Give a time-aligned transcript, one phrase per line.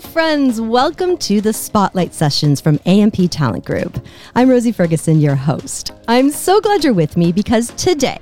[0.00, 0.60] friends.
[0.60, 4.04] Welcome to the Spotlight Sessions from AMP Talent Group.
[4.34, 5.92] I'm Rosie Ferguson, your host.
[6.08, 8.18] I'm so glad you're with me because today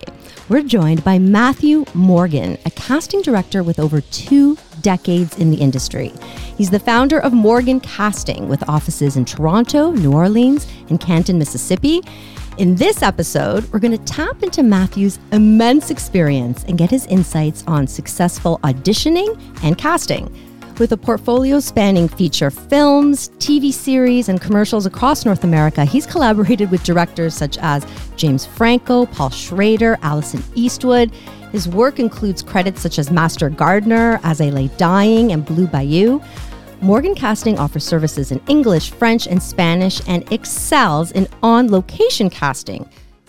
[0.48, 6.12] we're joined by Matthew Morgan, a casting director with over two decades in the industry.
[6.56, 12.02] He's the founder of Morgan Casting with offices in Toronto, New Orleans, and Canton, Mississippi.
[12.58, 17.62] In this episode, we're going to tap into Matthew's immense experience and get his insights
[17.68, 20.47] on successful auditioning and casting.
[20.78, 26.70] With a portfolio spanning feature films, TV series, and commercials across North America, he's collaborated
[26.70, 27.84] with directors such as
[28.16, 31.10] James Franco, Paul Schrader, Alison Eastwood.
[31.50, 36.20] His work includes credits such as Master Gardener, As I Lay Dying, and Blue Bayou.
[36.80, 42.88] Morgan Casting offers services in English, French, and Spanish and excels in on location casting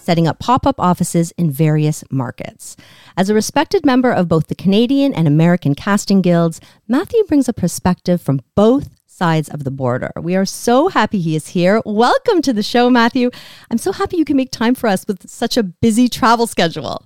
[0.10, 2.76] setting up pop up offices in various markets.
[3.16, 7.54] As a respected member of both the Canadian and American casting guilds, Matthew brings a
[7.54, 10.12] perspective from both sides of the border.
[10.20, 11.80] We are so happy he is here.
[11.86, 13.30] Welcome to the show, Matthew.
[13.70, 17.06] I'm so happy you can make time for us with such a busy travel schedule.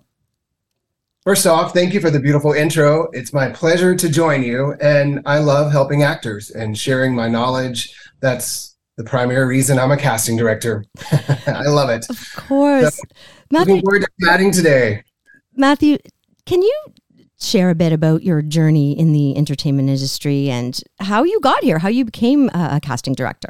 [1.26, 3.10] First off, thank you for the beautiful intro.
[3.12, 4.76] It's my pleasure to join you.
[4.80, 7.94] And I love helping actors and sharing my knowledge.
[8.22, 10.86] That's the primary reason I'm a casting director.
[11.48, 12.06] I love it.
[12.10, 12.96] Of course.
[12.96, 13.04] So,
[13.52, 15.04] Matthew, looking forward to chatting today.
[15.56, 15.98] Matthew,
[16.46, 16.76] can you
[17.40, 21.80] share a bit about your journey in the entertainment industry and how you got here,
[21.80, 23.50] how you became a, casting director?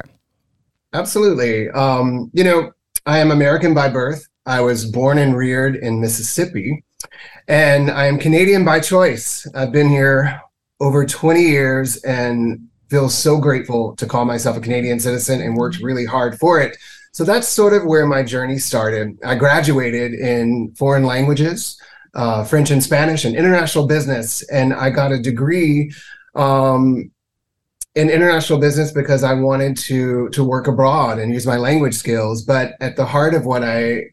[0.92, 1.70] Absolutely.
[1.70, 2.72] Um, you know,
[3.06, 4.26] I am American by birth.
[4.46, 6.84] I was born and reared in Mississippi,
[7.48, 9.46] and I am Canadian by choice.
[9.54, 10.40] I've been here
[10.80, 15.76] over 20 years and feel so grateful to call myself a Canadian citizen and worked
[15.76, 15.86] mm-hmm.
[15.86, 16.76] really hard for it.
[17.12, 19.18] So that's sort of where my journey started.
[19.24, 21.80] I graduated in foreign languages,
[22.14, 25.92] uh, French and Spanish, and international business, and I got a degree
[26.34, 27.12] um,
[27.94, 32.42] in international business because I wanted to to work abroad and use my language skills.
[32.42, 34.06] But at the heart of what I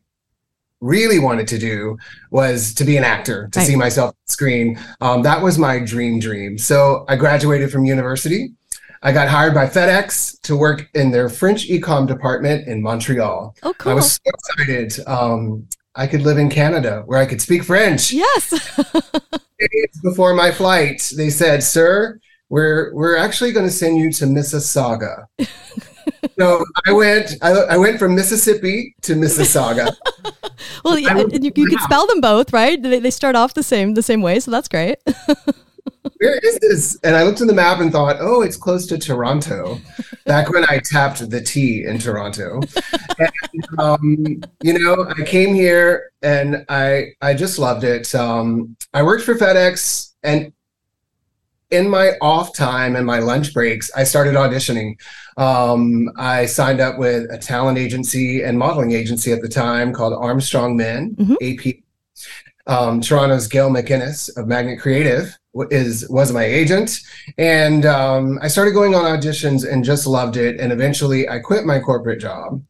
[0.79, 1.97] really wanted to do
[2.29, 3.67] was to be an actor, to right.
[3.67, 4.79] see myself on screen.
[4.99, 6.57] Um, that was my dream dream.
[6.57, 8.53] So I graduated from university
[9.03, 13.55] I got hired by FedEx to work in their French ecom department in Montreal.
[13.63, 13.91] Oh, cool.
[13.91, 15.07] I was so excited.
[15.07, 18.11] Um, I could live in Canada where I could speak French.
[18.11, 18.79] Yes.
[20.03, 22.19] before my flight, they said, "Sir,
[22.49, 25.25] we're we're actually going to send you to Mississauga."
[26.37, 27.37] so I went.
[27.41, 29.95] I, I, went from Mississippi to Mississauga.
[30.85, 32.81] well, yeah, you, you can spell them both, right?
[32.81, 34.97] They, they start off the same the same way, so that's great
[36.17, 36.99] where is this?
[37.03, 39.79] And I looked in the map and thought, oh, it's close to Toronto.
[40.25, 42.61] Back when I tapped the T in Toronto,
[43.19, 48.13] and, um, you know, I came here and I I just loved it.
[48.15, 50.53] Um, I worked for FedEx, and
[51.71, 54.99] in my off time and my lunch breaks, I started auditioning.
[55.37, 60.13] Um, I signed up with a talent agency and modeling agency at the time called
[60.13, 61.35] Armstrong Men, mm-hmm.
[61.41, 61.75] AP.
[62.67, 65.35] Um, Toronto's Gail McInnes of Magnet Creative
[65.69, 67.01] is was my agent.
[67.37, 70.59] And um, i started going on auditions and just loved it.
[70.59, 72.63] And eventually i quit my corporate job.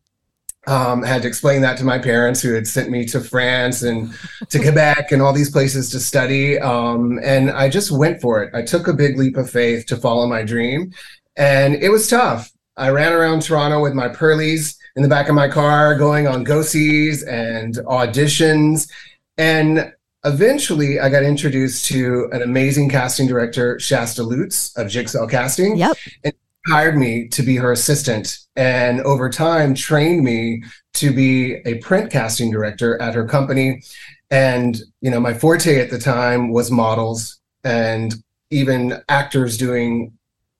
[0.68, 3.82] Um, I had to explain that to my parents who had sent me to france
[3.82, 4.14] and
[4.50, 6.60] to quebec and all these places to study.
[6.60, 8.54] Um, and i just went for it.
[8.54, 10.94] I took a big leap of faith to follow my dream.
[11.38, 12.52] And it was tough.
[12.78, 16.44] I ran around toronto with my pearlies in the back of my car going on
[16.44, 18.90] go sees and auditions.
[19.38, 19.94] And
[20.24, 25.78] eventually I got introduced to an amazing casting director, Shasta Lutz of Jigsaw Casting.
[25.78, 25.98] Yep.
[26.24, 26.34] And
[26.68, 32.12] hired me to be her assistant and over time trained me to be a print
[32.12, 33.82] casting director at her company.
[34.30, 38.14] And, you know, my forte at the time was models and
[38.50, 40.14] even actors doing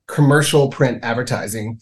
[0.08, 1.80] commercial print advertising.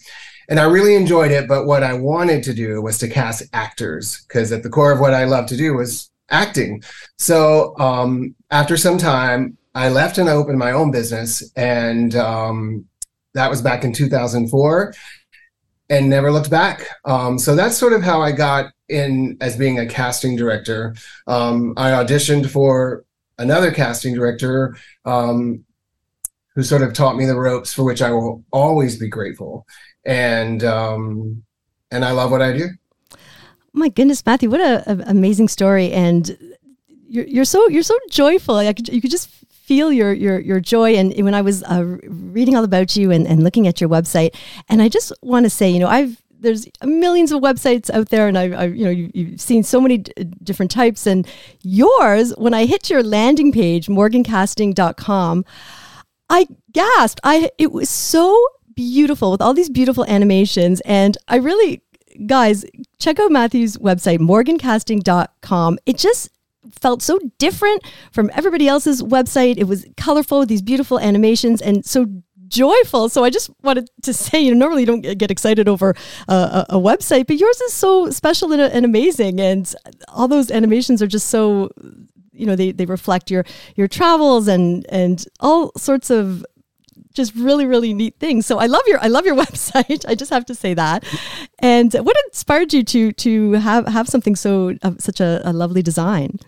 [0.49, 1.49] And I really enjoyed it.
[1.49, 5.01] But what I wanted to do was to cast actors because at the core of
[5.01, 6.83] what I love to do was acting.
[7.19, 12.87] So um, after some time, I left and I opened my own business, and um,
[13.35, 14.95] that was back in 2004,
[15.91, 16.87] and never looked back.
[17.05, 20.95] Um, so that's sort of how I got in as being a casting director.
[21.27, 23.05] Um, I auditioned for
[23.39, 25.65] another casting director um,
[26.55, 29.67] who sort of taught me the ropes, for which I will always be grateful.
[30.05, 31.45] And um,
[31.93, 32.69] and I love what I do
[33.73, 35.93] my goodness, Matthew, what an amazing story!
[35.93, 36.37] And
[37.09, 38.57] you're, you're so you're so joyful.
[38.57, 40.97] I could, you could just feel your your your joy.
[40.97, 44.35] And when I was uh, reading all about you and, and looking at your website,
[44.69, 48.27] and I just want to say, you know, I've there's millions of websites out there,
[48.27, 50.13] and I, I you know, you, have seen so many d-
[50.43, 51.07] different types.
[51.07, 51.27] And
[51.63, 55.45] yours, when I hit your landing page, morgancasting.com,
[56.29, 57.21] I gasped.
[57.25, 58.39] I it was so
[58.75, 60.81] beautiful with all these beautiful animations.
[60.83, 61.83] And I really,
[62.27, 62.65] guys,
[62.99, 65.79] check out Matthew's website, morgancasting.com.
[65.87, 66.31] It just
[66.81, 69.59] felt so different from everybody else's website.
[69.59, 72.07] It was colorful with these beautiful animations and so
[72.49, 73.09] joyful.
[73.09, 75.95] So I just wanted to say, you know, normally you don't get excited over
[76.29, 79.41] a, a website, but yours is so special and, and amazing.
[79.41, 79.73] And
[80.09, 81.71] all those animations are just so
[82.33, 83.45] you know they, they reflect your
[83.77, 86.45] your travels and and all sorts of
[87.13, 90.31] just really really neat things so i love your i love your website i just
[90.31, 91.05] have to say that
[91.59, 95.83] and what inspired you to to have have something so uh, such a, a lovely
[95.83, 96.39] design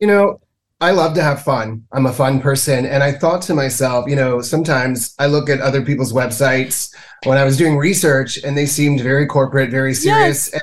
[0.00, 0.40] you know
[0.82, 1.84] I love to have fun.
[1.92, 2.86] I'm a fun person.
[2.86, 6.92] And I thought to myself, you know, sometimes I look at other people's websites
[7.24, 10.50] when I was doing research and they seemed very corporate, very serious.
[10.52, 10.60] Yes.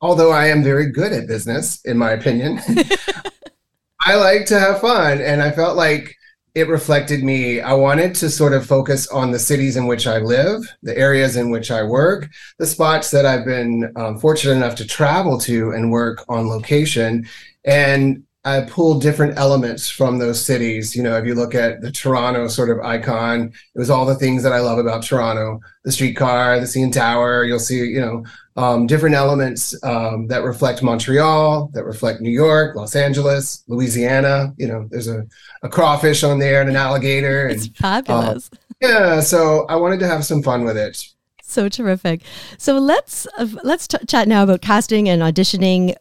[0.00, 2.58] although I am very good at business, in my opinion,
[4.00, 5.20] I like to have fun.
[5.20, 6.16] And I felt like
[6.58, 7.60] it reflected me.
[7.60, 11.36] I wanted to sort of focus on the cities in which I live, the areas
[11.36, 12.28] in which I work,
[12.58, 17.26] the spots that I've been um, fortunate enough to travel to and work on location.
[17.64, 20.96] And I pulled different elements from those cities.
[20.96, 24.14] You know, if you look at the Toronto sort of icon, it was all the
[24.14, 27.44] things that I love about Toronto the streetcar, the CN Tower.
[27.44, 28.24] You'll see, you know,
[28.58, 34.52] um, different elements um, that reflect Montreal, that reflect New York, Los Angeles, Louisiana.
[34.58, 35.26] You know, there's a,
[35.62, 37.48] a crawfish on there and an alligator.
[37.48, 38.50] It's fabulous.
[38.52, 39.20] Um, yeah.
[39.20, 41.02] So I wanted to have some fun with it
[41.42, 42.20] so terrific.
[42.58, 45.96] So let's uh, let's t- chat now about casting and auditioning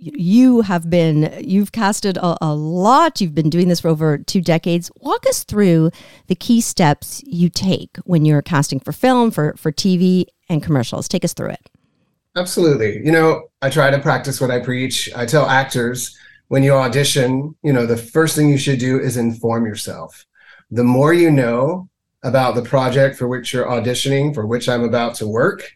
[0.00, 4.40] you have been you've casted a, a, lot you've been doing this for over two
[4.40, 5.90] decades walk us through
[6.26, 11.06] the key steps you take when you're casting for film for for tv and commercials
[11.06, 11.60] take us through it
[12.36, 16.16] absolutely you know i try to practice what i preach i tell actors
[16.48, 20.26] when you audition you know the first thing you should do is inform yourself
[20.70, 21.88] the more you know
[22.22, 25.72] about the project for which you're auditioning for which i'm about to work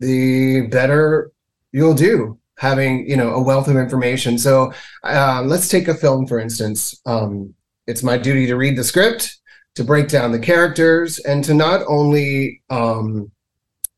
[0.00, 1.32] the better
[1.72, 4.36] you'll do having you know a wealth of information.
[4.36, 4.72] So
[5.04, 7.00] uh, let's take a film for instance.
[7.06, 7.54] Um,
[7.86, 9.38] it's my duty to read the script,
[9.76, 13.30] to break down the characters, and to not only um,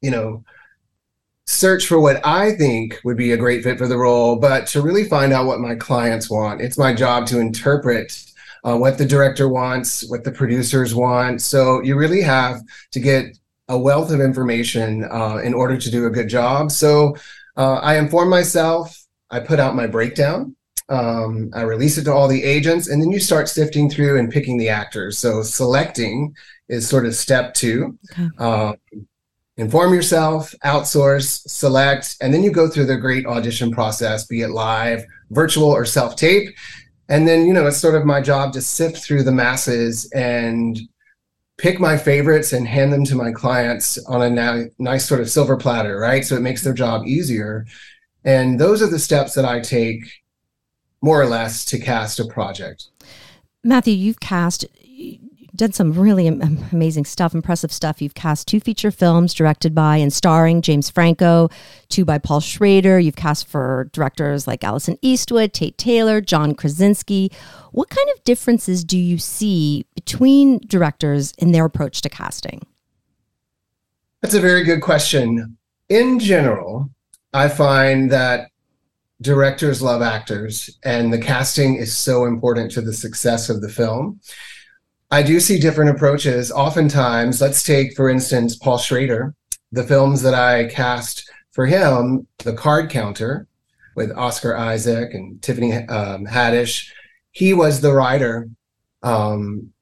[0.00, 0.44] you know
[1.50, 4.80] search for what I think would be a great fit for the role, but to
[4.80, 6.60] really find out what my clients want.
[6.60, 8.24] It's my job to interpret
[8.62, 11.42] uh, what the director wants, what the producers want.
[11.42, 12.60] So you really have
[12.92, 13.36] to get
[13.68, 16.70] a wealth of information uh, in order to do a good job.
[16.70, 17.16] So
[17.56, 18.96] uh, I inform myself.
[19.30, 20.54] I put out my breakdown.
[20.88, 24.30] Um, I release it to all the agents, and then you start sifting through and
[24.30, 25.18] picking the actors.
[25.18, 26.34] So selecting
[26.68, 27.98] is sort of step two.
[28.12, 28.28] Okay.
[28.38, 28.76] Um,
[29.60, 34.50] inform yourself, outsource, select, and then you go through the great audition process, be it
[34.50, 36.48] live, virtual, or self tape.
[37.08, 40.80] And then, you know, it's sort of my job to sift through the masses and
[41.58, 45.28] pick my favorites and hand them to my clients on a na- nice sort of
[45.28, 46.24] silver platter, right?
[46.24, 47.66] So it makes their job easier.
[48.24, 50.00] And those are the steps that I take
[51.02, 52.86] more or less to cast a project.
[53.62, 54.64] Matthew, you've cast
[55.60, 58.00] done some really amazing stuff, impressive stuff.
[58.00, 61.50] You've cast two feature films directed by and starring James Franco,
[61.88, 62.98] two by Paul Schrader.
[62.98, 67.30] You've cast for directors like Alison Eastwood, Tate Taylor, John Krasinski.
[67.72, 72.66] What kind of differences do you see between directors in their approach to casting?
[74.22, 75.56] That's a very good question.
[75.88, 76.90] In general,
[77.32, 78.50] I find that
[79.20, 84.20] directors love actors and the casting is so important to the success of the film.
[85.10, 86.52] I do see different approaches.
[86.52, 89.34] Oftentimes, let's take, for instance, Paul Schrader,
[89.72, 93.48] the films that I cast for him, The Card Counter
[93.96, 96.90] with Oscar Isaac and Tiffany um, Haddish.
[97.32, 98.48] He was the writer.
[99.02, 99.72] Um,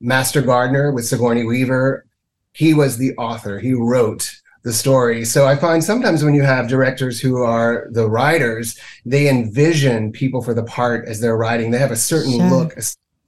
[0.00, 2.06] Master Gardener with Sigourney Weaver.
[2.52, 3.58] He was the author.
[3.58, 4.30] He wrote
[4.62, 5.24] the story.
[5.24, 10.42] So I find sometimes when you have directors who are the writers, they envision people
[10.42, 11.70] for the part as they're writing.
[11.70, 12.50] They have a certain sure.
[12.50, 12.76] look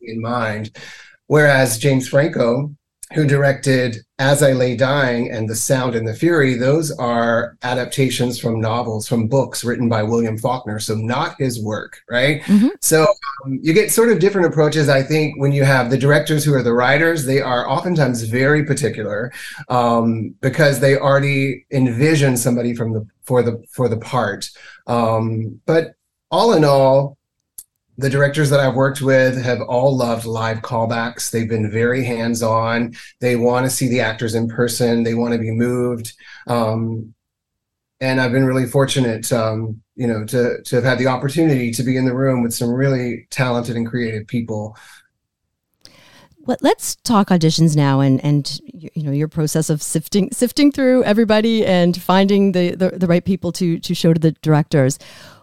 [0.03, 0.77] in mind.
[1.29, 2.75] Whereas James Franco,
[3.15, 8.39] who directed As I Lay Dying and The Sound and the Fury, those are adaptations
[8.39, 10.79] from novels, from books written by William Faulkner.
[10.79, 12.43] So, not his work, right?
[12.43, 12.69] Mm-hmm.
[12.81, 13.07] So,
[13.45, 14.89] um, you get sort of different approaches.
[14.89, 18.65] I think when you have the directors who are the writers, they are oftentimes very
[18.65, 19.33] particular
[19.69, 24.49] um, because they already envision somebody from the for the for the part.
[24.87, 25.95] Um, but
[26.31, 27.18] all in all,
[27.99, 31.31] the directors that I've worked with have all loved live callbacks.
[31.31, 32.95] They've been very hands on.
[33.21, 35.03] They want to see the actors in person.
[35.03, 36.15] They want to be moved.
[36.47, 37.13] Um,
[38.01, 41.83] and I've been really fortunate, um, you know, to to have had the opportunity to
[41.83, 44.77] be in the room with some really talented and creative people
[46.45, 51.03] What, let's talk auditions now and and you know your process of sifting sifting through
[51.05, 54.99] everybody and finding the, the, the right people to to show to the directors.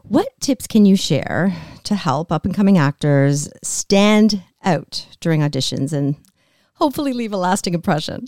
[0.08, 5.94] What tips can you share to help up and coming actors stand out during auditions
[5.94, 6.16] and
[6.76, 8.28] hopefully leave a lasting impression?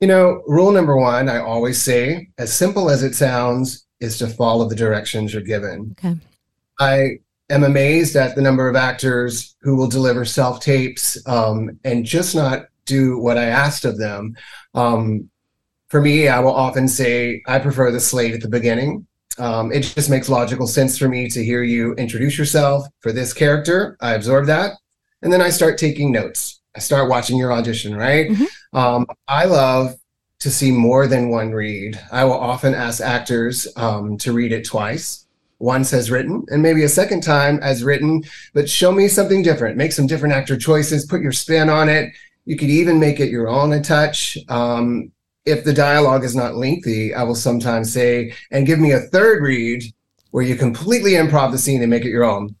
[0.00, 4.28] You know, rule number one, I always say, as simple as it sounds, is to
[4.28, 5.96] follow the directions you're given.
[5.98, 6.16] Okay.
[6.78, 7.18] I
[7.50, 12.36] am amazed at the number of actors who will deliver self tapes um, and just
[12.36, 14.36] not do what I asked of them.
[14.74, 15.28] Um,
[15.88, 19.08] for me, I will often say I prefer the slate at the beginning.
[19.40, 23.32] Um, it just makes logical sense for me to hear you introduce yourself for this
[23.32, 23.96] character.
[24.00, 24.72] I absorb that.
[25.22, 26.60] And then I start taking notes.
[26.76, 28.28] I start watching your audition, right?
[28.30, 28.76] Mm-hmm.
[28.76, 29.96] Um, I love
[30.40, 32.00] to see more than one read.
[32.12, 35.26] I will often ask actors um, to read it twice
[35.58, 38.22] once as written and maybe a second time as written,
[38.54, 39.76] but show me something different.
[39.76, 42.12] Make some different actor choices, put your spin on it.
[42.46, 44.38] You could even make it your own a touch.
[44.48, 45.12] Um,
[45.44, 49.42] if the dialogue is not lengthy, I will sometimes say, and give me a third
[49.42, 49.82] read
[50.30, 52.54] where you completely improv the scene and make it your own.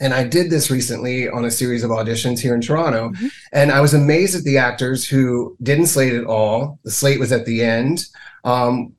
[0.00, 3.10] And I did this recently on a series of auditions here in Toronto.
[3.10, 3.26] Mm-hmm.
[3.52, 6.80] And I was amazed at the actors who didn't slate at all.
[6.82, 8.06] The slate was at the end.
[8.42, 8.94] Um,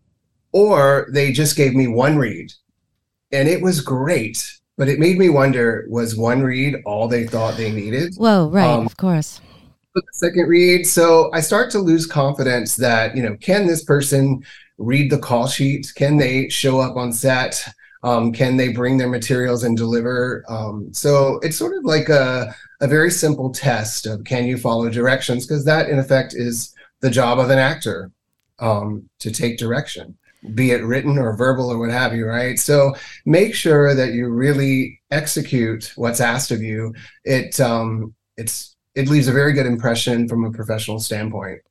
[0.54, 2.52] or they just gave me one read
[3.36, 4.52] and it was great.
[4.78, 8.14] But it made me wonder: was one read all they thought they needed?
[8.18, 9.40] Whoa, right, um, of course.
[9.96, 14.44] The second read, so I start to lose confidence that you know, can this person
[14.78, 15.94] read the call sheet?
[15.96, 17.66] Can they show up on set?
[18.04, 20.44] Um, can they bring their materials and deliver?
[20.50, 24.90] Um, so it's sort of like a, a very simple test of can you follow
[24.90, 25.48] directions?
[25.48, 28.12] Because that, in effect, is the job of an actor
[28.60, 30.18] um, to take direction
[30.54, 32.60] be it written or verbal or what have you, right?
[32.60, 32.94] So
[33.26, 36.94] make sure that you really execute what's asked of you.
[37.24, 41.62] It um, it's it leaves a very good impression from a professional standpoint.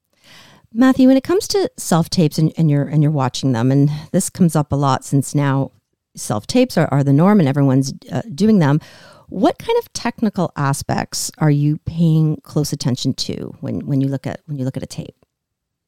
[0.72, 3.90] Matthew, when it comes to self tapes and, and you're and you're watching them, and
[4.12, 5.70] this comes up a lot since now
[6.16, 8.80] self tapes are, are the norm and everyone's uh, doing them.
[9.28, 14.26] What kind of technical aspects are you paying close attention to when when you look
[14.26, 15.14] at when you look at a tape?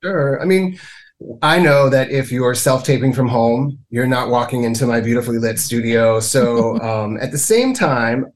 [0.02, 0.40] Sure.
[0.40, 0.78] I mean,
[1.42, 5.38] I know that if you're self taping from home, you're not walking into my beautifully
[5.38, 6.20] lit studio.
[6.20, 8.26] So um, at the same time,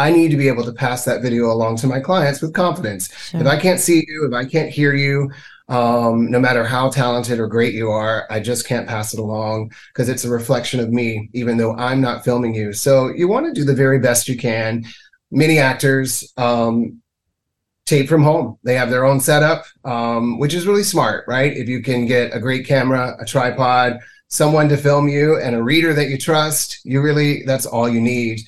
[0.00, 3.14] I need to be able to pass that video along to my clients with confidence.
[3.28, 3.40] Sure.
[3.40, 5.30] If I can't see you, if I can't hear you,
[5.68, 9.72] um, no matter how talented or great you are, I just can't pass it along
[9.92, 12.72] because it's a reflection of me, even though I'm not filming you.
[12.72, 14.86] So you want to do the very best you can.
[15.30, 17.02] Many actors um,
[17.84, 18.58] tape from home.
[18.64, 21.54] They have their own setup, um, which is really smart, right?
[21.54, 25.62] If you can get a great camera, a tripod, someone to film you, and a
[25.62, 28.40] reader that you trust, you really that's all you need.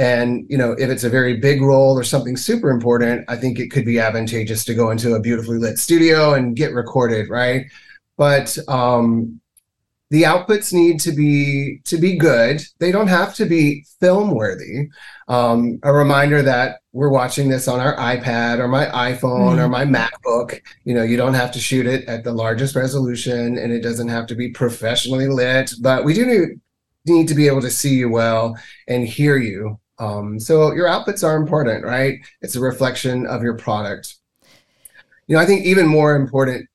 [0.00, 3.58] And you know, if it's a very big role or something super important, I think
[3.58, 7.66] it could be advantageous to go into a beautifully lit studio and get recorded, right?
[8.16, 9.42] But um,
[10.08, 14.88] the outputs need to be to be good they don't have to be film worthy
[15.28, 19.60] um, a reminder that we're watching this on our ipad or my iphone mm-hmm.
[19.60, 23.56] or my macbook you know you don't have to shoot it at the largest resolution
[23.58, 26.60] and it doesn't have to be professionally lit but we do need,
[27.06, 28.56] need to be able to see you well
[28.88, 33.56] and hear you um, so your outputs are important right it's a reflection of your
[33.56, 34.16] product
[35.28, 36.66] you know i think even more important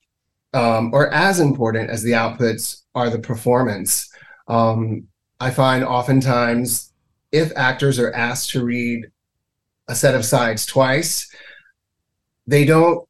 [0.56, 4.10] um, or as important as the outputs are the performance.
[4.48, 5.08] Um,
[5.40, 6.94] I find oftentimes
[7.34, 9.06] if actors are asked to read
[9.90, 11.30] a set of sides twice,
[12.48, 13.06] they don't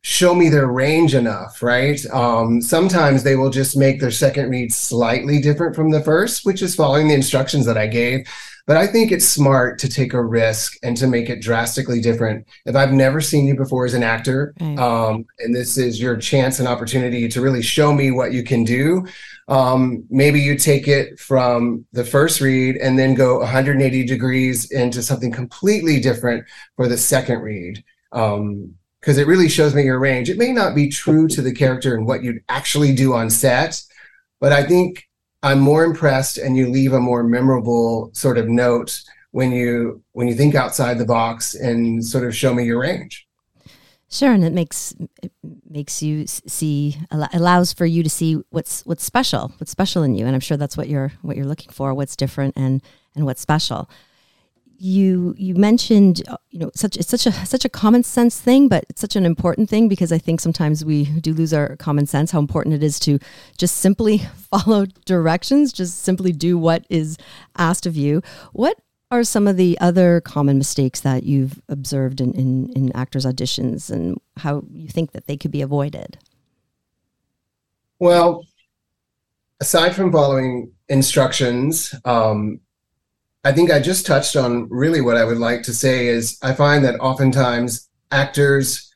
[0.00, 2.04] show me their range enough, right?
[2.12, 6.62] Um, sometimes they will just make their second read slightly different from the first, which
[6.62, 8.26] is following the instructions that I gave.
[8.66, 12.46] But I think it's smart to take a risk and to make it drastically different.
[12.64, 14.78] If I've never seen you before as an actor, right.
[14.78, 18.64] um, and this is your chance and opportunity to really show me what you can
[18.64, 19.06] do,
[19.46, 25.00] um, maybe you take it from the first read and then go 180 degrees into
[25.00, 26.44] something completely different
[26.74, 27.84] for the second read.
[28.10, 30.28] Um, because it really shows me your range.
[30.28, 33.80] It may not be true to the character and what you'd actually do on set,
[34.40, 35.06] but I think
[35.46, 39.00] I'm more impressed and you leave a more memorable sort of note
[39.30, 43.28] when you when you think outside the box and sort of show me your range.
[44.10, 45.30] Sure, and it makes it
[45.70, 50.26] makes you see allows for you to see what's what's special, what's special in you,
[50.26, 52.82] and I'm sure that's what you're what you're looking for, what's different and
[53.14, 53.88] and what's special
[54.78, 58.68] you you mentioned uh, you know such it's such a such a common sense thing
[58.68, 62.06] but it's such an important thing because i think sometimes we do lose our common
[62.06, 63.18] sense how important it is to
[63.56, 67.16] just simply follow directions just simply do what is
[67.56, 68.78] asked of you what
[69.10, 73.90] are some of the other common mistakes that you've observed in, in, in actors' auditions
[73.90, 76.18] and how you think that they could be avoided?
[77.98, 78.44] Well,
[79.60, 82.60] aside from following instructions, um,
[83.46, 86.52] I think I just touched on really what I would like to say is I
[86.52, 88.92] find that oftentimes actors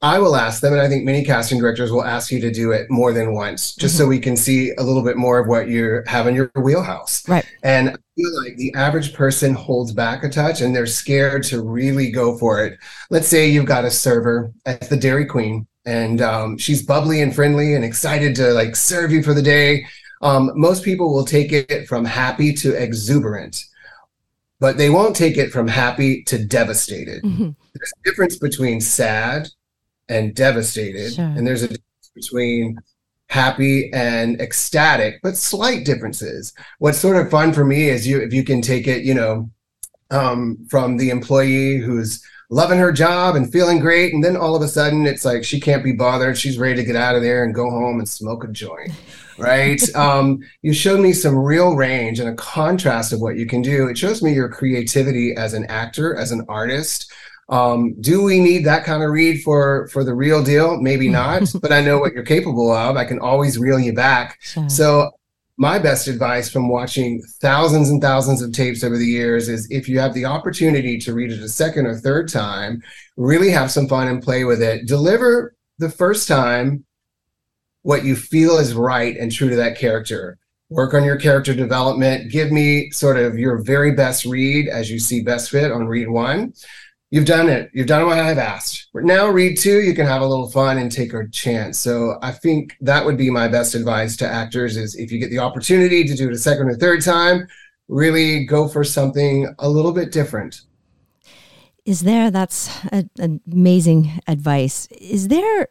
[0.00, 2.72] I will ask them, and I think many casting directors will ask you to do
[2.72, 4.04] it more than once, just mm-hmm.
[4.04, 7.28] so we can see a little bit more of what you have in your wheelhouse.
[7.28, 7.46] Right.
[7.62, 11.62] And I feel like the average person holds back a touch and they're scared to
[11.62, 12.78] really go for it.
[13.10, 17.34] Let's say you've got a server at the Dairy Queen and um, she's bubbly and
[17.34, 19.86] friendly and excited to like serve you for the day.
[20.22, 23.64] Um, most people will take it from happy to exuberant
[24.62, 27.24] but they won't take it from happy to devastated.
[27.24, 27.50] Mm-hmm.
[27.74, 29.48] There's a difference between sad
[30.08, 31.14] and devastated.
[31.14, 31.24] Sure.
[31.24, 32.78] And there's a difference between
[33.28, 36.52] happy and ecstatic, but slight differences.
[36.78, 39.50] What's sort of fun for me is you if you can take it, you know,
[40.12, 44.62] um, from the employee who's loving her job and feeling great, and then all of
[44.62, 46.38] a sudden it's like she can't be bothered.
[46.38, 48.92] She's ready to get out of there and go home and smoke a joint.
[49.38, 49.82] Right.
[49.94, 53.88] um, you showed me some real range and a contrast of what you can do.
[53.88, 57.12] It shows me your creativity as an actor, as an artist,
[57.48, 60.80] um, do we need that kind of read for for the real deal?
[60.80, 62.96] Maybe not, but I know what you're capable of.
[62.96, 64.38] I can always reel you back.
[64.40, 64.68] Sure.
[64.68, 65.10] So
[65.58, 69.86] my best advice from watching thousands and thousands of tapes over the years is if
[69.86, 72.82] you have the opportunity to read it a second or third time,
[73.16, 74.86] really have some fun and play with it.
[74.86, 76.84] Deliver the first time
[77.82, 80.38] what you feel is right and true to that character.
[80.70, 82.30] Work on your character development.
[82.30, 86.08] Give me sort of your very best read as you see best fit on read
[86.08, 86.54] one
[87.12, 87.70] you've done it.
[87.74, 88.88] You've done what I've asked.
[88.94, 91.78] Now read two, you can have a little fun and take a chance.
[91.78, 95.28] So I think that would be my best advice to actors is if you get
[95.28, 97.46] the opportunity to do it a second or third time,
[97.86, 100.62] really go for something a little bit different.
[101.84, 103.04] Is there, that's a,
[103.46, 104.86] amazing advice.
[104.86, 105.68] Is there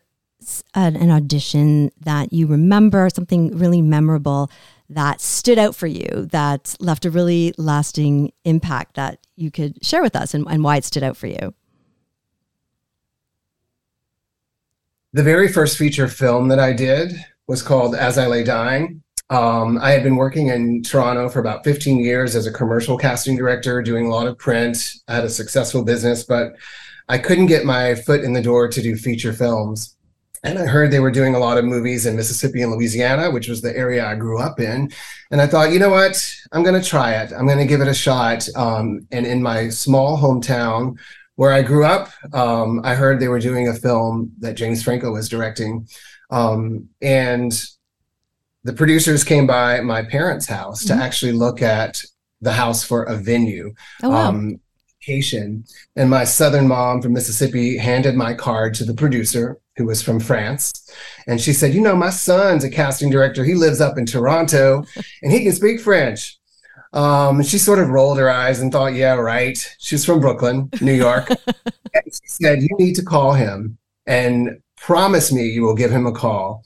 [0.73, 4.49] an, an audition that you remember, something really memorable
[4.89, 10.01] that stood out for you, that left a really lasting impact that you could share
[10.01, 11.53] with us and, and why it stood out for you?
[15.13, 17.13] The very first feature film that I did
[17.47, 19.03] was called As I Lay Dying.
[19.29, 23.37] Um, I had been working in Toronto for about 15 years as a commercial casting
[23.37, 24.77] director, doing a lot of print.
[25.07, 26.53] I had a successful business, but
[27.07, 29.95] I couldn't get my foot in the door to do feature films.
[30.43, 33.47] And I heard they were doing a lot of movies in Mississippi and Louisiana, which
[33.47, 34.91] was the area I grew up in.
[35.29, 36.35] And I thought, you know what?
[36.51, 37.31] I'm going to try it.
[37.31, 38.47] I'm going to give it a shot.
[38.55, 40.97] Um, and in my small hometown
[41.35, 45.11] where I grew up, um, I heard they were doing a film that James Franco
[45.11, 45.87] was directing.
[46.31, 47.53] Um, and
[48.63, 50.97] the producers came by my parents' house mm-hmm.
[50.97, 52.01] to actually look at
[52.41, 53.75] the house for a venue.
[54.01, 54.29] Oh, wow.
[54.29, 54.59] Um,
[55.95, 60.19] and my southern mom from Mississippi handed my card to the producer who was from
[60.19, 60.71] France.
[61.27, 63.43] And she said, You know, my son's a casting director.
[63.43, 64.83] He lives up in Toronto
[65.21, 66.37] and he can speak French.
[66.93, 69.57] Um, and she sort of rolled her eyes and thought, Yeah, right.
[69.79, 71.29] She's from Brooklyn, New York.
[71.93, 76.05] and she said, You need to call him and promise me you will give him
[76.05, 76.63] a call.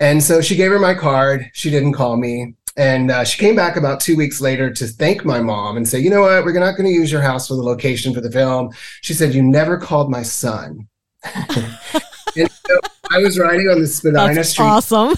[0.00, 1.48] And so she gave her my card.
[1.54, 2.54] She didn't call me.
[2.76, 5.98] And uh, she came back about two weeks later to thank my mom and say,
[5.98, 8.30] you know what, we're not going to use your house for the location for the
[8.30, 8.70] film.
[9.02, 10.88] She said, you never called my son.
[12.36, 12.80] and so
[13.10, 14.64] I was riding on the Spadina That's Street.
[14.64, 15.14] Awesome.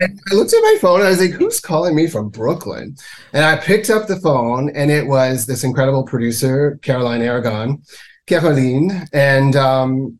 [0.00, 2.96] and I looked at my phone and I was like, who's calling me from Brooklyn?
[3.32, 7.82] And I picked up the phone and it was this incredible producer, Caroline Aragon,
[8.26, 9.06] Caroline.
[9.12, 10.18] And um,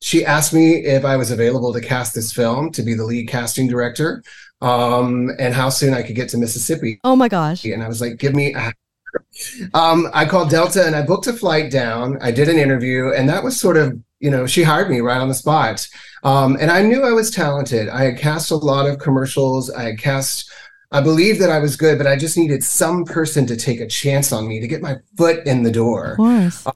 [0.00, 3.28] she asked me if I was available to cast this film to be the lead
[3.28, 4.22] casting director
[4.60, 7.00] um, and how soon I could get to Mississippi.
[7.04, 7.64] Oh my gosh.
[7.64, 8.72] And I was like, give me a
[9.74, 12.18] um, I called Delta and I booked a flight down.
[12.20, 15.20] I did an interview, and that was sort of, you know, she hired me right
[15.20, 15.86] on the spot.
[16.24, 17.88] Um, and I knew I was talented.
[17.88, 19.70] I had cast a lot of commercials.
[19.70, 20.50] I had cast,
[20.90, 23.86] I believed that I was good, but I just needed some person to take a
[23.86, 26.12] chance on me to get my foot in the door.
[26.12, 26.66] Of course.
[26.66, 26.72] Um,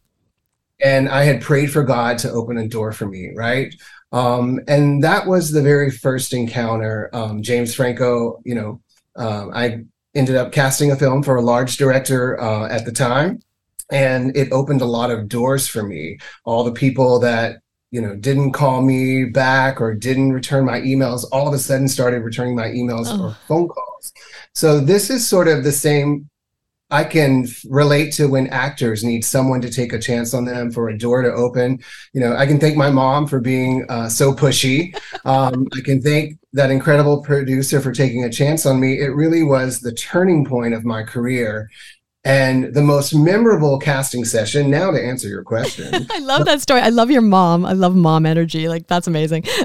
[0.85, 3.75] and I had prayed for God to open a door for me, right?
[4.11, 7.09] Um, and that was the very first encounter.
[7.13, 8.81] Um, James Franco, you know,
[9.17, 13.41] um, I ended up casting a film for a large director uh, at the time
[13.93, 18.17] and it opened a lot of doors for me all the people that you know
[18.17, 22.57] didn't call me back or didn't return my emails all of a sudden started returning
[22.57, 23.27] my emails oh.
[23.27, 24.13] or phone calls
[24.55, 26.29] so this is sort of the same
[26.93, 30.91] I can relate to when actors need someone to take a chance on them for
[30.91, 31.83] a door to open.
[32.13, 34.95] You know, I can thank my mom for being uh, so pushy.
[35.25, 38.99] Um, I can thank that incredible producer for taking a chance on me.
[38.99, 41.71] It really was the turning point of my career.
[42.25, 46.07] And the most memorable casting session, now to answer your question.
[46.11, 46.81] I love that story.
[46.81, 47.65] I love your mom.
[47.65, 48.69] I love mom energy.
[48.69, 49.45] Like, that's amazing.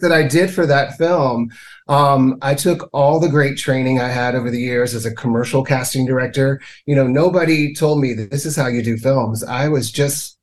[0.00, 1.50] that I did for that film,
[1.88, 5.64] um, I took all the great training I had over the years as a commercial
[5.64, 6.60] casting director.
[6.86, 9.44] You know, nobody told me that this is how you do films.
[9.44, 10.36] I was just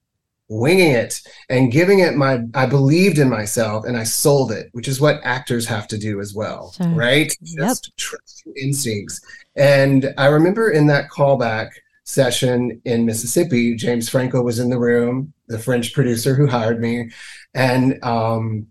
[0.50, 4.89] winging it and giving it my i believed in myself and i sold it which
[4.89, 6.88] is what actors have to do as well sure.
[6.89, 7.69] right yep.
[7.69, 9.22] just trust your instincts
[9.56, 11.70] and i remember in that callback
[12.04, 17.10] session in mississippi james franco was in the room the french producer who hired me
[17.54, 18.68] and um,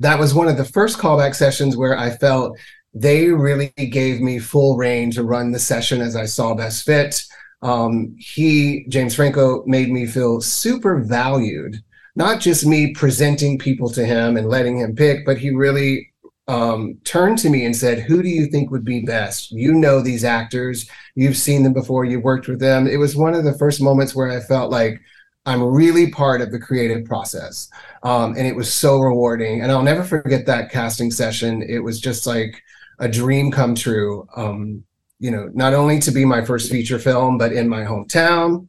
[0.00, 2.58] that was one of the first callback sessions where i felt
[2.92, 7.24] they really gave me full rein to run the session as i saw best fit
[7.64, 11.82] um, he, James Franco, made me feel super valued.
[12.14, 16.12] Not just me presenting people to him and letting him pick, but he really
[16.46, 19.50] um, turned to me and said, Who do you think would be best?
[19.50, 22.86] You know these actors, you've seen them before, you've worked with them.
[22.86, 25.00] It was one of the first moments where I felt like
[25.46, 27.68] I'm really part of the creative process.
[28.02, 29.62] Um, and it was so rewarding.
[29.62, 31.62] And I'll never forget that casting session.
[31.62, 32.62] It was just like
[32.98, 34.26] a dream come true.
[34.36, 34.84] Um,
[35.18, 38.68] you know, not only to be my first feature film, but in my hometown.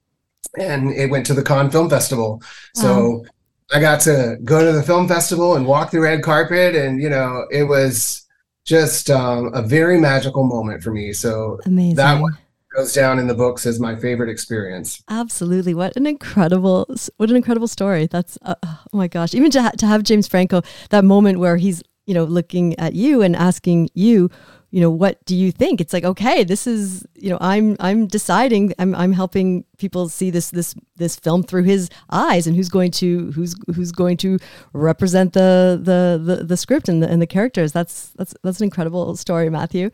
[0.57, 2.41] And it went to the Cannes Film Festival.
[2.73, 3.25] So.
[3.73, 6.75] I got to go to the film festival and walk the red carpet.
[6.75, 8.25] And, you know, it was
[8.65, 11.13] just um, a very magical moment for me.
[11.13, 11.95] So Amazing.
[11.95, 12.37] that one
[12.75, 15.01] goes down in the books as my favorite experience.
[15.09, 15.73] Absolutely.
[15.73, 18.07] What an incredible, what an incredible story.
[18.07, 19.33] That's, uh, oh my gosh.
[19.33, 22.93] Even to, ha- to have James Franco, that moment where he's, you know, looking at
[22.93, 24.29] you and asking you,
[24.75, 25.79] you know what do you think?
[25.79, 30.29] It's like okay this is you know i'm i'm deciding i'm i'm helping people see
[30.29, 34.37] this this this film through his eyes and who's going to who's who's going to
[34.73, 37.71] represent the the the, the script and the, and the characters.
[37.71, 39.91] That's that's that's an incredible story matthew.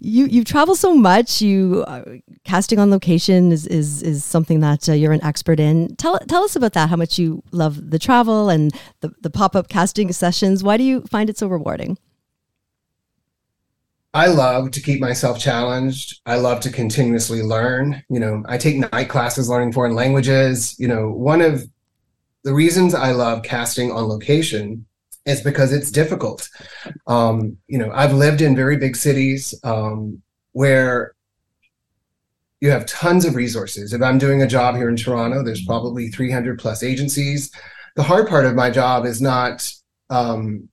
[0.00, 1.42] You you travel so much.
[1.42, 2.04] You uh,
[2.44, 5.96] casting on location is is is something that uh, you're an expert in.
[5.96, 9.68] Tell tell us about that how much you love the travel and the the pop-up
[9.68, 10.64] casting sessions.
[10.64, 11.98] Why do you find it so rewarding
[14.14, 16.20] I love to keep myself challenged.
[16.24, 18.00] I love to continuously learn.
[18.08, 20.78] You know, I take night classes learning foreign languages.
[20.78, 21.68] You know, one of
[22.44, 24.86] the reasons I love casting on location
[25.26, 26.48] is because it's difficult.
[27.08, 30.22] Um, you know, I've lived in very big cities um,
[30.52, 31.16] where
[32.60, 33.92] you have tons of resources.
[33.92, 37.50] If I'm doing a job here in Toronto, there's probably 300 plus agencies.
[37.96, 39.68] The hard part of my job is not
[40.08, 40.68] um,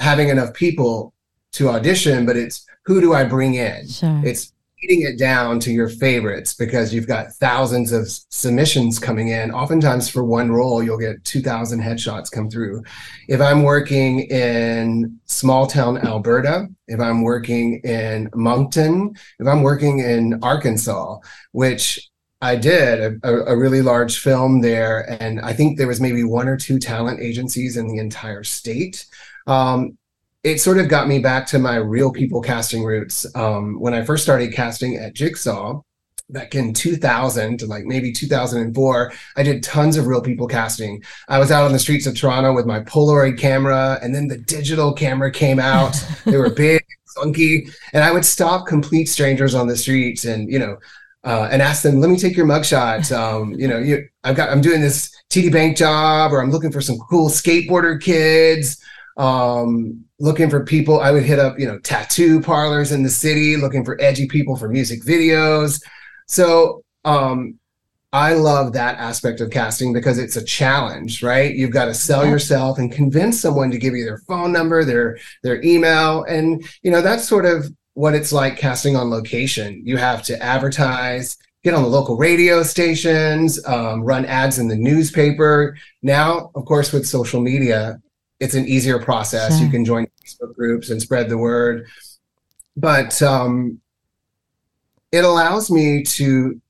[0.00, 1.13] having enough people
[1.54, 3.88] to audition, but it's who do I bring in?
[3.88, 4.20] Sure.
[4.24, 9.50] It's beating it down to your favorites because you've got thousands of submissions coming in.
[9.50, 12.82] Oftentimes, for one role, you'll get 2,000 headshots come through.
[13.28, 20.00] If I'm working in small town Alberta, if I'm working in Moncton, if I'm working
[20.00, 21.18] in Arkansas,
[21.52, 22.10] which
[22.42, 26.46] I did a, a, really large film there, and I think there was maybe one
[26.46, 29.06] or two talent agencies in the entire state.
[29.46, 29.96] Um,
[30.44, 33.26] it sort of got me back to my real people casting roots.
[33.34, 35.80] Um, when I first started casting at Jigsaw
[36.28, 41.02] back in 2000 to like maybe 2004, I did tons of real people casting.
[41.28, 44.36] I was out on the streets of Toronto with my Polaroid camera, and then the
[44.36, 45.96] digital camera came out.
[46.26, 50.58] they were big, funky, and I would stop complete strangers on the streets and, you
[50.58, 50.76] know,
[51.24, 53.10] uh, and ask them, let me take your mugshot.
[53.16, 56.70] Um, you know, you, I've got, I'm doing this TD Bank job, or I'm looking
[56.70, 58.78] for some cool skateboarder kids
[59.16, 61.00] um, looking for people.
[61.00, 64.56] I would hit up, you know, tattoo parlors in the city, looking for edgy people
[64.56, 65.82] for music videos.
[66.26, 67.58] So um,
[68.14, 71.52] I love that aspect of casting because it's a challenge, right?
[71.52, 72.30] You've got to sell yeah.
[72.30, 76.92] yourself and convince someone to give you their phone number, their their email, and you
[76.92, 79.82] know that's sort of what it's like casting on location.
[79.84, 84.76] You have to advertise, get on the local radio stations, um, run ads in the
[84.76, 85.76] newspaper.
[86.02, 88.00] Now, of course, with social media,
[88.44, 89.56] it's an easier process.
[89.56, 89.64] Sure.
[89.64, 91.86] You can join Facebook groups and spread the word.
[92.76, 93.80] But um,
[95.10, 96.60] it allows me to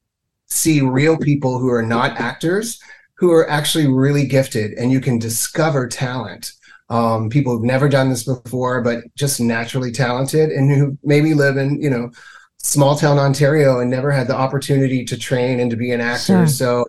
[0.47, 2.81] see real people who are not actors,
[3.15, 6.53] who are actually really gifted, and you can discover talent.
[6.91, 11.57] Um, people who've never done this before, but just naturally talented, and who maybe live
[11.57, 12.11] in, you know,
[12.59, 16.47] small town Ontario and never had the opportunity to train and to be an actor.
[16.47, 16.47] Sure.
[16.47, 16.85] So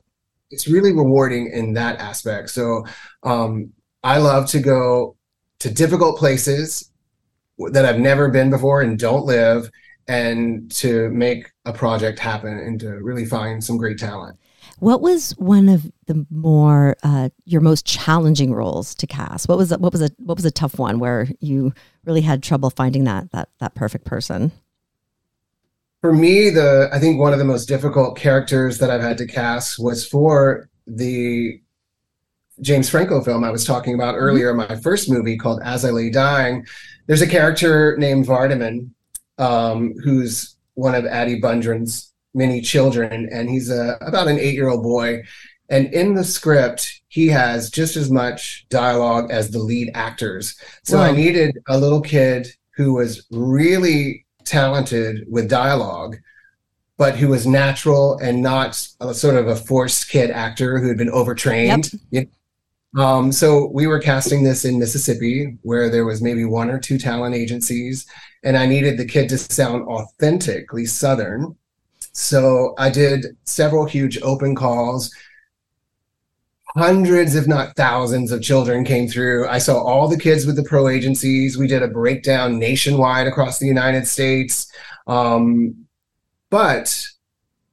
[0.51, 2.49] it's really rewarding in that aspect.
[2.49, 2.85] So
[3.23, 3.71] um,
[4.05, 5.17] I love to go
[5.59, 6.91] to difficult places
[7.71, 9.71] that I've never been before and don't live
[10.07, 14.37] and to make a project happen and to really find some great talent.
[14.77, 19.49] What was one of the more uh, your most challenging roles to cast?
[19.49, 22.43] What was a, what was a what was a tough one where you really had
[22.43, 24.51] trouble finding that that that perfect person?
[26.01, 29.25] For me, the I think one of the most difficult characters that I've had to
[29.25, 31.59] cast was for the
[32.61, 34.23] James Franco film I was talking about mm-hmm.
[34.23, 36.65] earlier, my first movie called As I Lay Dying.
[37.07, 38.89] There's a character named Vardaman,
[39.37, 44.69] um, who's one of Addie Bundren's many children, and he's a, about an eight year
[44.69, 45.23] old boy.
[45.69, 50.59] And in the script, he has just as much dialogue as the lead actors.
[50.83, 51.05] So wow.
[51.05, 56.17] I needed a little kid who was really talented with dialogue,
[56.97, 60.97] but who was natural and not a, sort of a forced kid actor who had
[60.97, 61.91] been overtrained.
[62.11, 62.27] Yep.
[62.95, 66.97] Um, so we were casting this in Mississippi, where there was maybe one or two
[66.97, 68.05] talent agencies,
[68.43, 71.55] and I needed the kid to sound authentically Southern.
[72.13, 75.13] So I did several huge open calls.
[76.77, 79.47] Hundreds, if not thousands, of children came through.
[79.47, 81.57] I saw all the kids with the pro agencies.
[81.57, 84.71] We did a breakdown nationwide across the United States.
[85.07, 85.85] Um,
[86.49, 87.07] but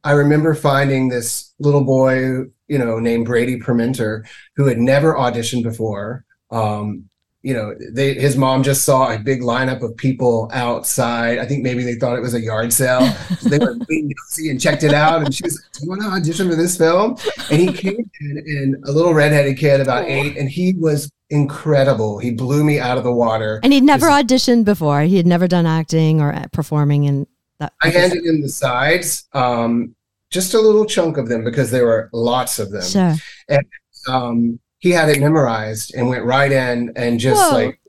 [0.05, 5.63] I remember finding this little boy you know, named Brady Permenter, who had never auditioned
[5.63, 6.25] before.
[6.51, 7.11] Um,
[7.43, 11.39] you know, they, his mom just saw a big lineup of people outside.
[11.39, 13.07] I think maybe they thought it was a yard sale.
[13.41, 13.85] So they went
[14.29, 15.23] see and checked it out.
[15.23, 17.19] And she was like, Do you want to audition for this film?
[17.51, 22.19] And he came in, and a little redheaded kid, about eight, and he was incredible.
[22.19, 23.61] He blew me out of the water.
[23.63, 25.03] And he'd never auditioned before.
[25.03, 27.07] He had never done acting or performing.
[27.07, 27.27] And
[27.63, 27.73] that.
[27.83, 29.29] I handed him the sides.
[29.33, 29.95] Um,
[30.31, 32.83] just a little chunk of them because there were lots of them.
[32.83, 33.15] Sure.
[33.49, 33.67] And
[34.09, 37.57] um, he had it memorized and went right in and just Whoa.
[37.57, 37.81] like,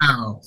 [0.00, 0.40] wow.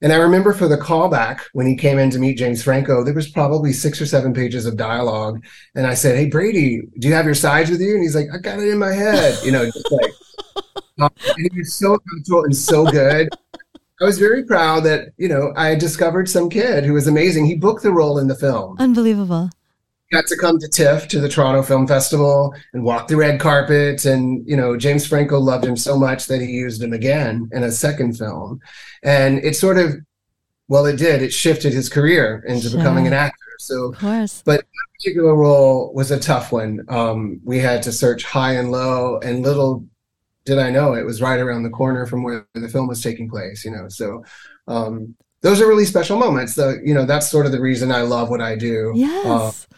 [0.00, 3.14] And I remember for the callback when he came in to meet James Franco, there
[3.14, 5.44] was probably six or seven pages of dialogue.
[5.76, 7.94] And I said, Hey, Brady, do you have your sides with you?
[7.94, 9.38] And he's like, I got it in my head.
[9.44, 10.12] You know, just like,
[11.00, 13.28] um, and he was so comfortable and so good.
[14.02, 17.46] I was very proud that, you know, I had discovered some kid who was amazing.
[17.46, 18.76] He booked the role in the film.
[18.78, 19.50] Unbelievable
[20.12, 24.04] got to come to TIFF to the Toronto Film Festival and walk the red carpet.
[24.04, 27.62] And, you know, James Franco loved him so much that he used him again in
[27.62, 28.60] a second film.
[29.02, 29.94] And it sort of,
[30.68, 32.78] well, it did, it shifted his career into sure.
[32.78, 33.38] becoming an actor.
[33.58, 33.94] So,
[34.42, 36.84] but that particular role was a tough one.
[36.88, 39.86] Um, we had to search high and low, and little
[40.44, 43.28] did I know it was right around the corner from where the film was taking
[43.28, 43.88] place, you know.
[43.88, 44.24] So,
[44.68, 46.54] um, those are really special moments.
[46.54, 48.92] The, you know, that's sort of the reason I love what I do.
[48.94, 49.66] Yes.
[49.70, 49.76] Uh,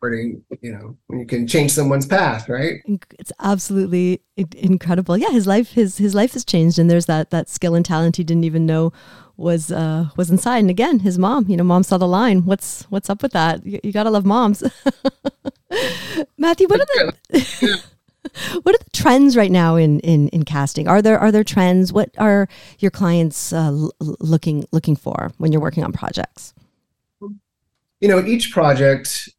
[0.00, 2.80] pretty, you know, when you can change someone's path, right?
[3.18, 5.16] It's absolutely incredible.
[5.16, 8.16] Yeah, his life his his life has changed, and there's that that skill and talent
[8.16, 8.92] he didn't even know
[9.36, 10.58] was uh was inside.
[10.58, 12.44] And again, his mom, you know, mom saw the line.
[12.44, 13.64] What's what's up with that?
[13.66, 14.62] You, you gotta love moms.
[16.38, 17.82] Matthew, what are the
[18.62, 20.88] what are the trends right now in, in in casting?
[20.88, 21.92] Are there are there trends?
[21.92, 26.54] What are your clients uh, looking looking for when you're working on projects?
[28.00, 29.30] You know, each project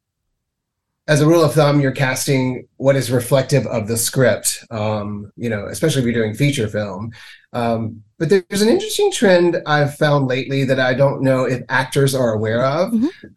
[1.07, 5.49] as a rule of thumb, you're casting what is reflective of the script, um, you
[5.49, 7.11] know, especially if you're doing feature film.
[7.53, 12.13] Um, but there's an interesting trend I've found lately that I don't know if actors
[12.13, 12.91] are aware of.
[12.91, 13.27] Mm-hmm.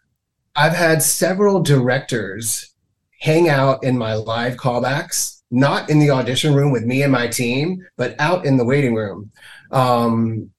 [0.57, 2.75] I've had several directors
[3.21, 7.27] hang out in my live callbacks, not in the audition room with me and my
[7.27, 9.31] team, but out in the waiting room.
[9.71, 10.51] Um,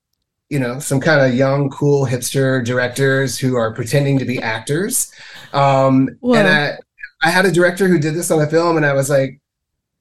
[0.50, 5.12] you know, some kind of young, cool hipster directors who are pretending to be actors.
[5.54, 6.78] Um, and I,
[7.24, 9.40] I had a director who did this on a film, and I was like,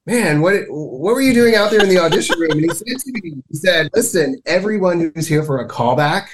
[0.06, 2.98] "Man, what what were you doing out there in the audition room?" And he said
[2.98, 6.26] to me, "He said, listen, everyone who's here for a callback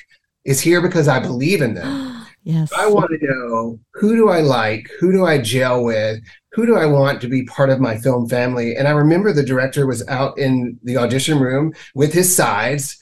[0.45, 2.13] is here because I believe in them.
[2.47, 6.21] yes, I want to know who do I like, who do I gel with,
[6.53, 9.45] who do I want to be part of my film family." And I remember the
[9.45, 12.99] director was out in the audition room with his sides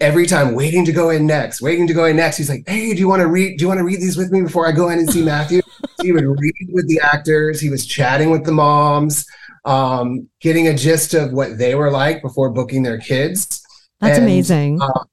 [0.00, 2.38] every time waiting to go in next, waiting to go in next.
[2.38, 4.32] He's like, Hey, do you want to read, do you want to read these with
[4.32, 5.60] me before I go in and see Matthew?
[6.02, 7.60] he would read with the actors.
[7.60, 9.26] He was chatting with the moms,
[9.64, 13.62] um, getting a gist of what they were like before booking their kids.
[14.00, 14.80] That's and, amazing.
[14.80, 15.04] Uh,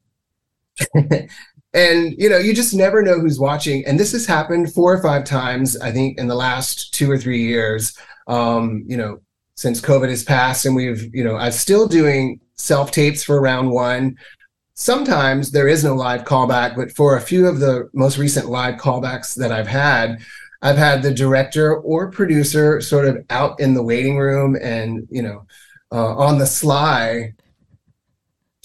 [1.73, 3.85] and you know, you just never know who's watching.
[3.85, 7.17] And this has happened four or five times, I think, in the last two or
[7.17, 7.97] three years.
[8.27, 9.21] Um, you know,
[9.55, 13.71] since COVID has passed, and we've, you know, I'm still doing self tapes for round
[13.71, 14.17] one.
[14.75, 18.75] Sometimes there is no live callback, but for a few of the most recent live
[18.75, 20.19] callbacks that I've had,
[20.61, 25.23] I've had the director or producer sort of out in the waiting room and, you
[25.23, 25.45] know,
[25.91, 27.33] uh, on the sly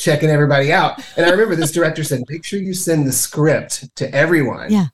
[0.03, 1.01] checking everybody out.
[1.17, 4.71] And I remember this director said, make sure you send the script to everyone.
[4.71, 4.87] Yeah.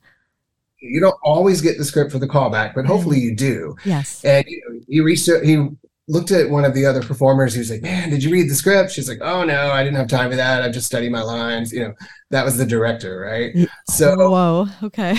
[0.81, 3.75] You don't always get the script for the callback, but hopefully you do.
[3.83, 4.23] Yes.
[4.23, 5.67] And you know, he reached he
[6.07, 7.53] looked at one of the other performers.
[7.53, 9.97] He was like, "Man, did you read the script?" She's like, "Oh no, I didn't
[9.97, 10.63] have time for that.
[10.63, 11.93] I just studied my lines." You know,
[12.29, 13.53] that was the director, right?
[13.89, 15.17] So, oh, whoa, okay.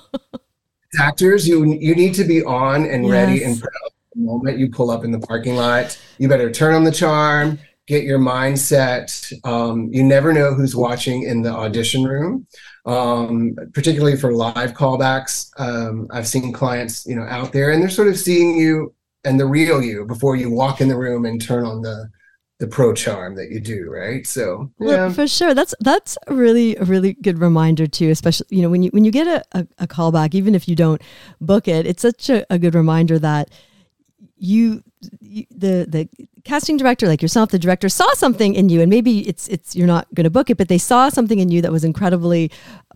[1.00, 3.12] actors, you you need to be on and yes.
[3.12, 5.98] ready and proud the moment you pull up in the parking lot.
[6.18, 9.32] You better turn on the charm, get your mindset.
[9.44, 12.46] Um, you never know who's watching in the audition room.
[12.86, 17.90] Um, particularly for live callbacks, um, I've seen clients, you know, out there, and they're
[17.90, 21.40] sort of seeing you and the real you before you walk in the room and
[21.40, 22.08] turn on the
[22.58, 25.10] the pro charm that you do right so yeah.
[25.10, 28.82] for sure that's that's a really a really good reminder too especially you know when
[28.82, 31.00] you when you get a, a, a callback even if you don't
[31.40, 33.50] book it it's such a, a good reminder that
[34.36, 34.82] you,
[35.20, 36.08] you, the the
[36.44, 39.86] casting director like yourself the director saw something in you and maybe it's it's you're
[39.86, 42.50] not going to book it but they saw something in you that was incredibly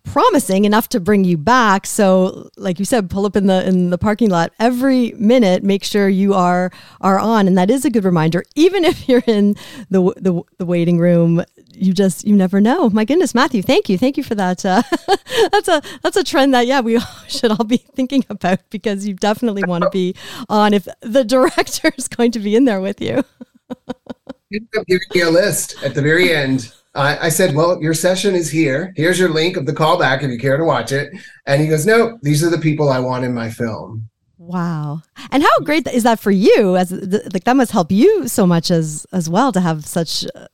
[0.04, 1.86] promising enough to bring you back.
[1.86, 5.64] So, like you said, pull up in the in the parking lot every minute.
[5.64, 8.44] Make sure you are are on, and that is a good reminder.
[8.54, 9.56] Even if you're in
[9.90, 12.90] the the, the waiting room, you just you never know.
[12.90, 14.64] My goodness, Matthew, thank you, thank you for that.
[14.64, 14.82] Uh,
[15.50, 19.14] that's a that's a trend that yeah we should all be thinking about because you
[19.14, 20.14] definitely want to be
[20.48, 23.24] on if the director is going to be in there with you.
[24.50, 28.50] Giving me a list at the very end I, I said, Well, your session is
[28.50, 28.92] here.
[28.96, 31.12] Here's your link of the callback if you care to watch it.
[31.46, 34.08] And he goes, No, these are the people I want in my film.
[34.38, 35.02] Wow.
[35.30, 38.70] And how great is that for you as like that must help you so much
[38.70, 40.46] as as well to have such uh,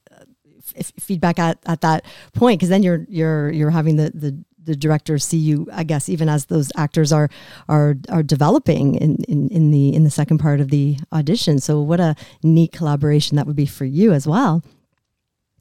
[0.76, 4.76] f- feedback at, at that point because then you're you're you're having the the the
[4.76, 7.30] directors see you i guess even as those actors are
[7.68, 11.80] are are developing in, in in the in the second part of the audition so
[11.80, 14.62] what a neat collaboration that would be for you as well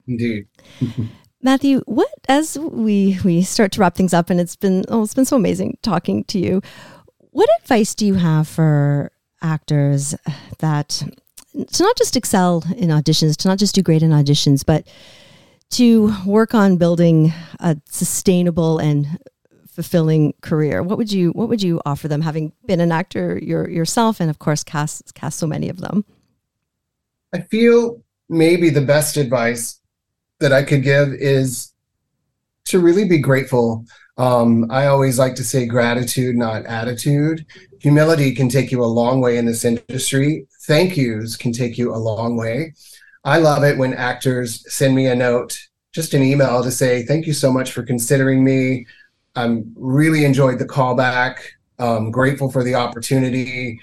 [0.10, 0.48] Indeed.
[1.42, 5.14] Matthew, what as we we start to wrap things up, and it's been oh, it's
[5.14, 6.62] been so amazing talking to you.
[7.32, 10.16] What advice do you have for actors
[10.58, 11.04] that
[11.54, 14.86] to not just excel in auditions, to not just do great in auditions, but
[15.72, 19.20] to work on building a sustainable and
[19.68, 20.84] fulfilling career?
[20.84, 24.30] What would you what would you offer them, having been an actor your, yourself, and
[24.30, 26.04] of course cast cast so many of them?
[27.34, 29.79] I feel maybe the best advice
[30.40, 31.74] that I could give is
[32.66, 33.86] to really be grateful.
[34.18, 37.46] Um, I always like to say gratitude, not attitude.
[37.80, 40.46] Humility can take you a long way in this industry.
[40.64, 42.74] Thank yous can take you a long way.
[43.24, 45.58] I love it when actors send me a note,
[45.94, 48.86] just an email to say, Thank you so much for considering me.
[49.36, 51.40] I'm really enjoyed the callback.
[51.78, 53.80] I'm grateful for the opportunity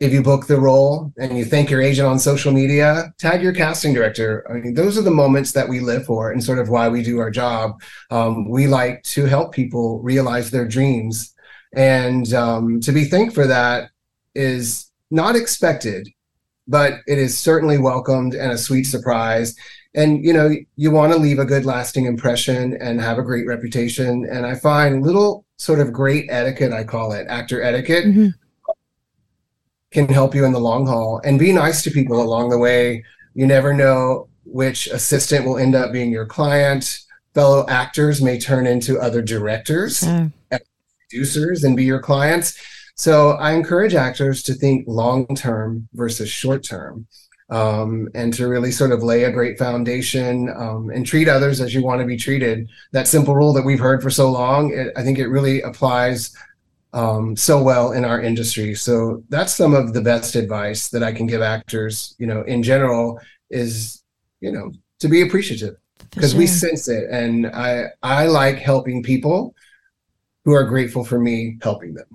[0.00, 3.52] if you book the role and you thank your agent on social media, tag your
[3.52, 4.46] casting director.
[4.50, 7.02] I mean, those are the moments that we live for and sort of why we
[7.02, 7.80] do our job.
[8.10, 11.34] Um, we like to help people realize their dreams.
[11.74, 13.90] And um, to be thanked for that
[14.34, 16.08] is not expected,
[16.66, 19.54] but it is certainly welcomed and a sweet surprise.
[19.94, 23.46] And, you know, you want to leave a good lasting impression and have a great
[23.46, 24.24] reputation.
[24.24, 28.06] And I find little sort of great etiquette, I call it actor etiquette.
[28.06, 28.28] Mm-hmm
[29.90, 33.04] can help you in the long haul and be nice to people along the way.
[33.34, 37.00] You never know which assistant will end up being your client.
[37.34, 40.02] Fellow actors may turn into other directors,
[40.50, 40.60] and
[41.08, 42.58] producers, and be your clients.
[42.96, 47.06] So I encourage actors to think long term versus short term.
[47.48, 51.74] Um, and to really sort of lay a great foundation um, and treat others as
[51.74, 52.68] you want to be treated.
[52.92, 56.32] That simple rule that we've heard for so long, it, I think it really applies
[56.92, 58.74] um, so well in our industry.
[58.74, 62.62] So that's some of the best advice that I can give actors, you know, in
[62.62, 64.02] general is,
[64.40, 65.76] you know, to be appreciative
[66.10, 66.38] because sure.
[66.40, 67.08] we sense it.
[67.10, 69.54] And I, I like helping people
[70.44, 72.06] who are grateful for me helping them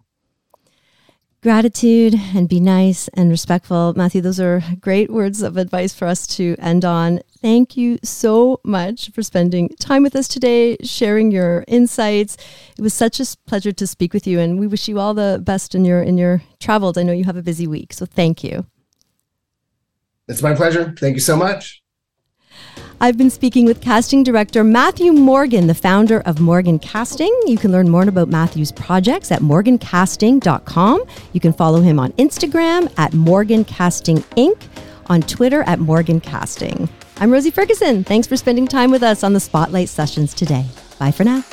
[1.46, 3.94] gratitude and be nice and respectful.
[3.96, 7.20] Matthew, those are great words of advice for us to end on.
[7.40, 12.36] Thank you so much for spending time with us today, sharing your insights.
[12.80, 15.40] It was such a pleasure to speak with you and we wish you all the
[15.40, 16.98] best in your in your travels.
[16.98, 18.66] I know you have a busy week, so thank you.
[20.28, 20.96] It's my pleasure.
[20.98, 21.84] Thank you so much.
[23.02, 27.34] I've been speaking with casting director Matthew Morgan, the founder of Morgan Casting.
[27.46, 31.04] You can learn more about Matthew's projects at morgancasting.com.
[31.34, 34.62] You can follow him on Instagram at Morgan Casting Inc.,
[35.08, 36.90] on Twitter at Morgan Casting.
[37.18, 38.04] I'm Rosie Ferguson.
[38.04, 40.66] Thanks for spending time with us on the Spotlight Sessions today.
[40.98, 41.44] Bye for now.